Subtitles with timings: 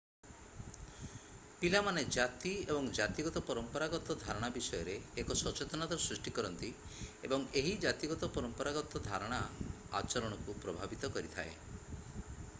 [1.63, 6.71] ପିଲାମାନେ ଜାତି ଏବଂ ଜାତିଗତ ପରମ୍ପରାଗତ ଧାରଣା ବିଷୟରେ ଏକ ସଚେତନତା ସୃଷ୍ଟି କରନ୍ତି
[7.29, 9.41] ଏବଂ ଏହି ଜାତିଗତ ପରମ୍ପରାଗତ ଧାରଣା
[10.01, 11.57] ଆଚରଣକୁ ପ୍ରଭାବିତ କରିଥାଏ